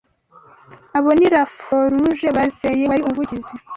Abo 0.97 1.09
ni 1.17 1.27
LaForuge 1.33 2.27
Bazeye 2.37 2.83
wari 2.89 3.01
umuvugizi 3.03 3.53